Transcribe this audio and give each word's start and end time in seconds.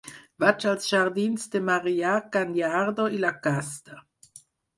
Vaig 0.43 0.63
als 0.69 0.87
jardins 0.91 1.45
de 1.55 1.61
Marià 1.67 2.15
Cañardo 2.37 3.07
i 3.19 3.21
Lacasta. 3.27 4.01